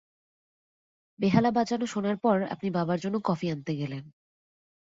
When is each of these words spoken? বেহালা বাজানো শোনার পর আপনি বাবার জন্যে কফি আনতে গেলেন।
বেহালা 1.19 1.51
বাজানো 1.51 1.85
শোনার 1.85 2.17
পর 2.17 2.37
আপনি 2.53 2.67
বাবার 2.69 2.99
জন্যে 2.99 3.19
কফি 3.23 3.45
আনতে 3.51 3.71
গেলেন। 3.75 4.03